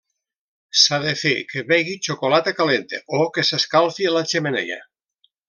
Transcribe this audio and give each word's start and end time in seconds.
S'ha 0.83 0.97
de 1.03 1.11
fer 1.23 1.33
que 1.51 1.63
begui 1.71 1.93
xocolata 2.07 2.55
calenta 2.61 3.01
o 3.19 3.21
que 3.37 3.45
s'escalfi 3.51 4.09
a 4.13 4.17
la 4.17 4.25
xemeneia. 4.33 4.81